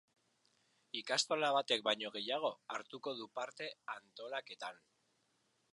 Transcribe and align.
Ikastola 1.01 1.51
batek 1.57 1.83
baino 1.89 2.11
gehiagok 2.17 2.73
hartuko 2.77 3.15
du 3.21 3.29
parte 3.41 3.69
antolaketan. 3.99 4.83